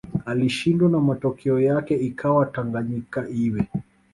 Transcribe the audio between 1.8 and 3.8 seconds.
ikawa Tanganyika iwe